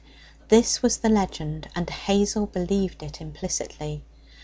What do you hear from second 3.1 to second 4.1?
implicitly.